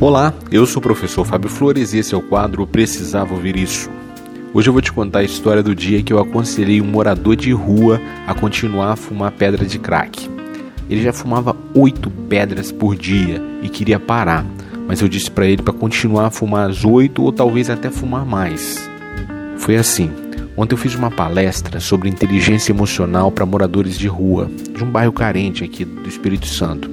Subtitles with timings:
[0.00, 3.90] Olá, eu sou o professor Fábio Flores e esse é o quadro Precisava Ouvir Isso.
[4.54, 7.50] Hoje eu vou te contar a história do dia que eu aconselhei um morador de
[7.50, 10.30] rua a continuar a fumar pedra de crack.
[10.88, 14.46] Ele já fumava oito pedras por dia e queria parar,
[14.86, 18.24] mas eu disse para ele para continuar a fumar as oito ou talvez até fumar
[18.24, 18.88] mais.
[19.56, 20.12] Foi assim.
[20.56, 25.12] Ontem eu fiz uma palestra sobre inteligência emocional para moradores de rua, de um bairro
[25.12, 26.88] carente aqui do Espírito Santo.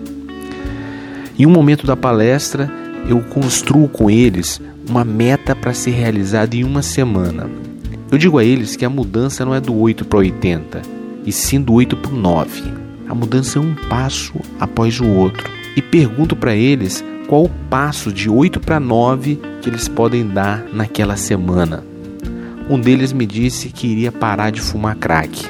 [1.38, 2.72] Em um momento da palestra,
[3.08, 7.50] eu construo com eles uma meta para ser realizada em uma semana.
[8.12, 10.82] Eu digo a eles que a mudança não é do 8 para 80,
[11.26, 12.64] e sim do 8 para o 9.
[13.08, 15.50] A mudança é um passo após o outro.
[15.76, 20.66] E pergunto para eles qual o passo de 8 para 9 que eles podem dar
[20.74, 21.84] naquela semana.
[22.70, 25.46] Um deles me disse que iria parar de fumar crack.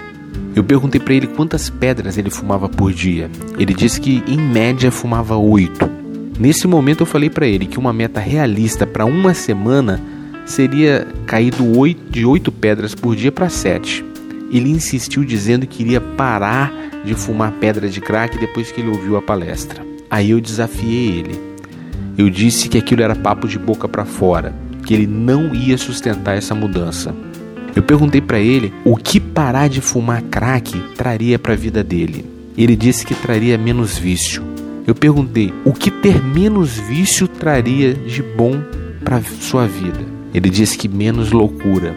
[0.54, 3.30] Eu perguntei para ele quantas pedras ele fumava por dia.
[3.58, 6.05] Ele disse que em média fumava 8.
[6.38, 10.02] Nesse momento eu falei para ele que uma meta realista para uma semana
[10.46, 14.04] seria cair do 8, de 8 pedras por dia para 7.
[14.52, 16.72] Ele insistiu dizendo que iria parar
[17.06, 19.82] de fumar pedra de crack depois que ele ouviu a palestra.
[20.10, 21.40] Aí eu desafiei ele.
[22.18, 24.54] Eu disse que aquilo era papo de boca para fora,
[24.86, 27.16] que ele não ia sustentar essa mudança.
[27.76, 32.26] Eu perguntei para ele o que parar de fumar crack traria para a vida dele.
[32.58, 34.42] Ele disse que traria menos vício,
[34.88, 38.62] eu perguntei o que ter menos vício traria de bom
[39.04, 40.00] para sua vida.
[40.32, 41.96] Ele disse que menos loucura.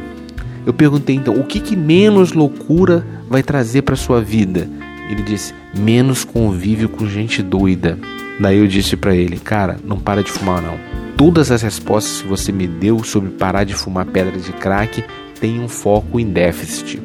[0.65, 4.69] Eu perguntei então o que, que menos loucura vai trazer para sua vida.
[5.11, 7.99] Ele disse menos convívio com gente doida.
[8.41, 10.79] Daí eu disse para ele, cara, não para de fumar não.
[11.17, 15.05] Todas as respostas que você me deu sobre parar de fumar pedra de crack
[15.39, 17.03] têm um foco em déficit.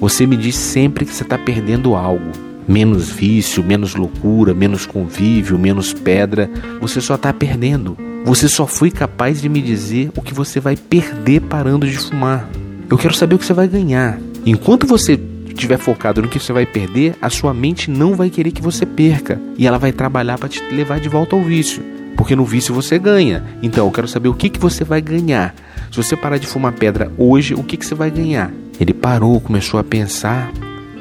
[0.00, 5.58] Você me diz sempre que você está perdendo algo menos vício, menos loucura, menos convívio,
[5.58, 6.50] menos pedra,
[6.80, 7.96] você só está perdendo.
[8.24, 12.48] Você só foi capaz de me dizer o que você vai perder parando de fumar.
[12.90, 14.18] Eu quero saber o que você vai ganhar.
[14.44, 18.50] Enquanto você estiver focado no que você vai perder, a sua mente não vai querer
[18.50, 21.82] que você perca e ela vai trabalhar para te levar de volta ao vício.
[22.16, 23.44] Porque no vício você ganha.
[23.62, 25.54] Então eu quero saber o que, que você vai ganhar.
[25.90, 28.52] Se você parar de fumar pedra hoje, o que, que você vai ganhar?
[28.80, 30.50] Ele parou, começou a pensar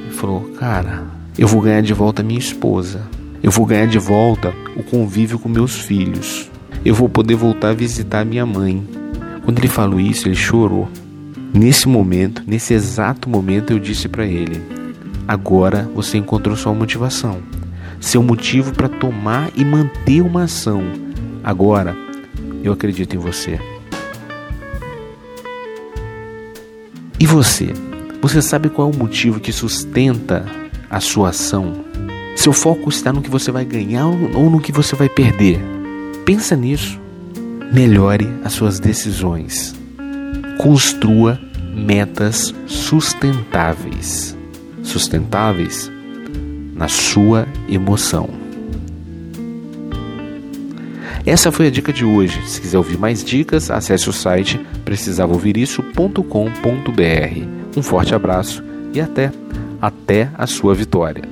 [0.07, 1.03] e falou: Cara,
[1.37, 3.01] eu vou ganhar de volta minha esposa.
[3.43, 6.49] Eu vou ganhar de volta o convívio com meus filhos.
[6.83, 8.87] Eu vou poder voltar a visitar minha mãe.
[9.43, 10.87] Quando ele falou isso, ele chorou.
[11.53, 14.61] Nesse momento, nesse exato momento, eu disse para ele:
[15.27, 17.39] Agora você encontrou sua motivação,
[17.99, 20.83] seu motivo para tomar e manter uma ação.
[21.43, 21.95] Agora,
[22.63, 23.59] eu acredito em você.
[27.19, 27.73] E você?
[28.21, 30.45] Você sabe qual é o motivo que sustenta
[30.95, 31.73] a sua ação?
[32.37, 35.59] Seu foco está no que você vai ganhar ou no que você vai perder?
[36.23, 36.97] Pensa nisso.
[37.73, 39.75] Melhore as suas decisões.
[40.57, 41.37] Construa
[41.75, 44.37] metas sustentáveis.
[44.83, 45.91] Sustentáveis
[46.73, 48.29] na sua emoção.
[51.25, 52.41] Essa foi a dica de hoje.
[52.47, 57.75] Se quiser ouvir mais dicas, acesse o site precisavaouvirisso.com.br.
[57.75, 58.63] Um forte abraço
[58.93, 59.29] e até!
[59.81, 61.23] Até a sua vitória.